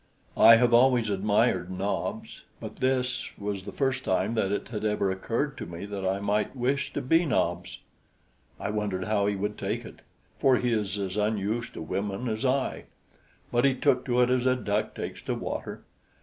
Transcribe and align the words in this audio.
I 0.35 0.55
have 0.55 0.73
always 0.73 1.11
admired 1.11 1.69
Nobs; 1.69 2.41
but 2.59 2.77
this 2.77 3.29
was 3.37 3.65
the 3.65 3.71
first 3.71 4.03
time 4.03 4.33
that 4.33 4.51
it 4.51 4.69
had 4.69 4.83
ever 4.83 5.11
occurred 5.11 5.59
to 5.59 5.67
me 5.67 5.85
that 5.85 6.07
I 6.07 6.19
might 6.19 6.55
wish 6.55 6.91
to 6.93 7.03
be 7.03 7.23
Nobs. 7.23 7.81
I 8.59 8.71
wondered 8.71 9.03
how 9.03 9.27
he 9.27 9.35
would 9.35 9.59
take 9.59 9.85
it, 9.85 9.99
for 10.39 10.57
he 10.57 10.73
is 10.73 10.97
as 10.97 11.17
unused 11.17 11.75
to 11.75 11.83
women 11.83 12.27
as 12.27 12.43
I. 12.43 12.85
But 13.51 13.63
he 13.63 13.75
took 13.75 14.03
to 14.05 14.21
it 14.21 14.31
as 14.31 14.47
a 14.47 14.55
duck 14.55 14.95
takes 14.95 15.21
to 15.21 15.35
water. 15.35 15.83